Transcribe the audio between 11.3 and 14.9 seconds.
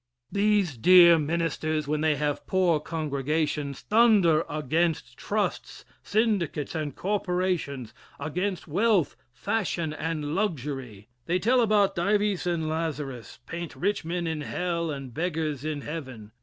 tell about Dives and Lazarus, paint rich men in hell